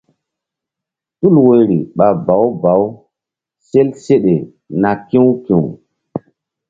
Tul 1.17 1.35
woyri 1.45 1.77
ɓa 1.97 2.07
bawu 2.25 2.47
bawu 2.63 2.85
sel 3.67 3.87
seɗe 4.03 4.35
na 4.81 4.89
ki̧w 5.07 5.27
ki̧w. 5.45 5.63